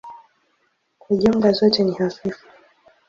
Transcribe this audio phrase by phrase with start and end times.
[0.99, 2.47] Kwa jumla zote ni hafifu.